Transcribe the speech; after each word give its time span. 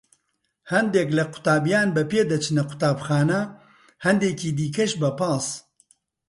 هەندێک 0.71 1.07
لە 1.17 1.23
قوتابیان 1.31 1.89
بە 1.95 2.03
پێ 2.11 2.21
دەچنە 2.31 2.63
قوتابخانە، 2.69 3.41
هەندێکی 4.05 4.55
دیکەش 4.57 4.91
بە 5.01 5.09
پاس. 5.19 5.47